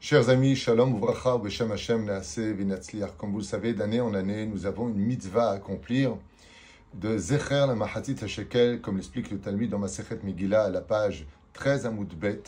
Chers 0.00 0.28
amis, 0.28 0.54
Shalom 0.54 0.94
Uvracha 0.94 1.36
Beshem 1.38 1.72
Hashem 1.72 2.04
Naase 2.04 2.38
Vinatzliach. 2.38 3.16
Comme 3.18 3.32
vous 3.32 3.38
le 3.38 3.44
savez, 3.44 3.74
d'année 3.74 4.00
en 4.00 4.14
année, 4.14 4.46
nous 4.46 4.64
avons 4.64 4.88
une 4.88 4.94
mitzvah 4.94 5.50
à 5.50 5.54
accomplir 5.54 6.16
de 6.94 7.18
Zecher 7.18 7.64
la 7.66 7.74
Mahatit 7.74 8.14
HaShekel, 8.22 8.80
comme 8.80 8.94
l'explique 8.94 9.28
le 9.28 9.40
Talmud 9.40 9.68
dans 9.68 9.80
Masechet 9.80 10.20
Megillah 10.22 10.66
à 10.66 10.70
la 10.70 10.82
page 10.82 11.26
13 11.52 11.86
à 11.86 11.90
Moudbet, 11.90 12.44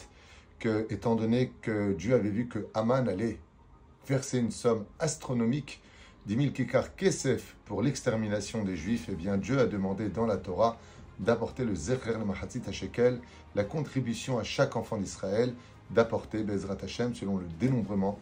que, 0.61 0.87
étant 0.91 1.17
donné 1.17 1.51
que 1.61 1.93
Dieu 1.93 2.15
avait 2.15 2.31
vu 2.31 2.47
que 2.47 2.69
Aman 2.73 3.09
allait 3.09 3.41
verser 4.07 4.39
une 4.39 4.53
somme 4.53 4.85
astronomique, 5.01 5.83
10 6.27 6.37
000 6.37 6.51
kikar 6.53 6.95
kesef 6.95 7.57
pour 7.65 7.83
l'extermination 7.83 8.63
des 8.63 8.77
Juifs, 8.77 9.09
eh 9.11 9.17
bien 9.17 9.37
Dieu 9.37 9.59
a 9.59 9.67
demandé 9.67 10.09
dans 10.09 10.25
la 10.25 10.37
Torah 10.37 10.79
d'apporter 11.21 11.65
le 11.65 11.75
Zecher 11.75 12.13
la 12.13 12.25
Mahatit 12.25 12.63
HaShekel, 12.67 13.21
la 13.55 13.65
contribution 13.65 14.39
à 14.39 14.43
chaque 14.43 14.75
enfant 14.75 14.97
d'Israël, 14.97 15.55
d'apporter 15.91 16.43
Bezrat 16.43 16.79
Hashem, 16.83 17.15
selon 17.15 17.37
le 17.37 17.47
dénombrement, 17.59 18.19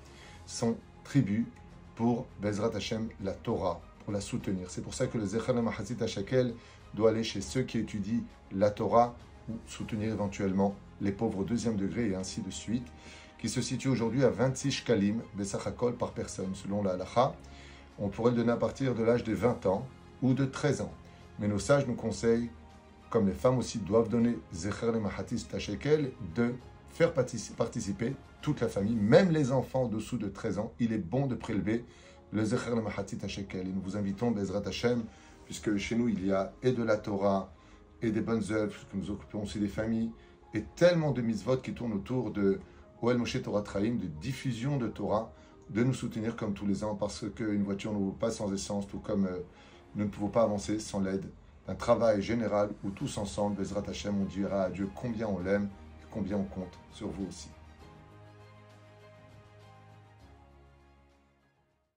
son 0.47 0.77
tribut 1.05 1.47
pour 1.95 2.27
Bezrat 2.41 2.75
Hashem, 2.75 3.09
la 3.23 3.33
Torah, 3.33 3.81
pour 4.05 4.13
la 4.13 4.21
soutenir. 4.21 4.71
C'est 4.71 4.83
pour 4.83 4.95
ça 4.95 5.07
que 5.07 5.17
le 5.17 5.27
Zecher 5.27 5.53
Mahazit 5.53 6.03
Hashakel 6.03 6.55
doit 6.95 7.11
aller 7.11 7.25
chez 7.25 7.41
ceux 7.41 7.63
qui 7.63 7.79
étudient 7.79 8.23
la 8.53 8.71
Torah 8.71 9.15
ou 9.49 9.55
soutenir 9.67 10.13
éventuellement 10.13 10.75
les 11.01 11.13
pauvres 11.13 11.39
au 11.39 11.45
deuxième 11.45 11.77
degré 11.77 12.09
et 12.09 12.15
ainsi 12.17 12.41
de 12.41 12.51
suite, 12.51 12.87
qui 13.39 13.49
se 13.49 13.63
situe 13.63 13.89
aujourd'hui 13.89 14.25
à 14.25 14.31
26 14.31 14.73
shkalim, 14.73 15.21
Besachakol, 15.35 15.95
par 15.95 16.11
personne, 16.11 16.55
selon 16.55 16.83
la 16.83 16.93
halacha. 16.93 17.35
On 18.01 18.09
pourrait 18.09 18.33
le 18.33 18.39
donner 18.39 18.53
à 18.53 18.57
partir 18.57 18.95
de 18.97 19.05
l'âge 19.05 19.23
de 19.23 19.33
20 19.33 19.67
ans 19.67 19.87
ou 20.23 20.35
de 20.35 20.45
13 20.45 20.81
ans. 20.81 20.93
Mais 21.39 21.47
nos 21.47 21.61
sages 21.61 21.87
nous 21.87 21.95
conseillent, 21.95 22.51
comme 23.11 23.27
les 23.27 23.35
femmes 23.35 23.59
aussi 23.59 23.79
doivent 23.79 24.09
donner 24.09 24.39
Zecher 24.53 24.93
Mahatis 24.93 25.45
Tashekel, 25.51 26.13
de 26.35 26.55
faire 26.91 27.13
participer 27.13 28.15
toute 28.43 28.61
la 28.61 28.69
famille, 28.69 28.97
même 28.97 29.31
les 29.31 29.53
enfants 29.53 29.87
dessous 29.87 30.19
de 30.19 30.29
13 30.29 30.59
ans. 30.59 30.73
Il 30.79 30.93
est 30.93 30.99
bon 30.99 31.27
de 31.27 31.35
prélever 31.35 31.85
le 32.33 32.45
Zecher 32.45 32.71
le 32.75 32.83
Mahatit 32.83 33.19
Shekel. 33.27 33.67
Et 33.67 33.73
nous 33.73 33.81
vous 33.81 33.97
invitons, 33.97 34.31
Bezrat 34.31 34.67
Hashem, 34.67 35.05
puisque 35.45 35.77
chez 35.77 35.97
nous 35.97 36.09
il 36.09 36.27
y 36.27 36.33
a 36.33 36.53
et 36.63 36.73
de 36.73 36.83
la 36.83 36.97
Torah 36.97 37.53
et 38.03 38.11
des 38.11 38.21
bonnes 38.21 38.45
œuvres, 38.51 38.75
que 38.91 38.97
nous 38.97 39.11
occupons 39.11 39.43
aussi 39.43 39.59
des 39.59 39.69
familles, 39.69 40.11
et 40.55 40.63
tellement 40.77 41.11
de 41.11 41.21
mitzvot 41.21 41.59
qui 41.59 41.73
tournent 41.73 41.95
autour 41.95 42.31
de 42.31 42.61
Oel 43.03 43.19
Moshe 43.19 43.41
Torah 43.43 43.63
Traim, 43.63 43.97
de 43.97 44.07
diffusion 44.07 44.77
de 44.77 44.89
Torah, 44.89 45.33
de 45.71 45.83
nous 45.83 45.95
soutenir 45.95 46.37
comme 46.37 46.55
tous 46.55 46.67
les 46.67 46.85
ans, 46.85 46.95
parce 46.95 47.25
qu'une 47.35 47.63
voiture 47.65 47.93
ne 47.93 47.99
vaut 47.99 48.13
pas 48.13 48.31
sans 48.31 48.53
essence, 48.53 48.87
tout 48.87 48.99
comme 48.99 49.27
euh, 49.27 49.41
nous 49.95 50.05
ne 50.05 50.11
pouvons 50.11 50.29
pas 50.29 50.43
avancer 50.43 50.79
sans 50.79 51.01
l'aide 51.01 51.29
d'un 51.69 51.75
travail 51.75 52.23
général 52.23 52.71
où 52.83 52.91
tous 52.91 53.19
ensemble, 53.19 53.57
Bezrat 53.57 53.83
Hashem, 53.89 54.19
on 54.23 54.25
dira 54.25 54.63
à 54.63 54.71
Dieu 54.71 54.89
combien 54.95 55.29
on 55.29 55.39
l'aime 55.39 55.69
combien 56.11 56.39
on 56.39 56.45
compte 56.45 56.79
sur 56.91 57.09
vous 57.09 57.27
aussi. 57.29 57.51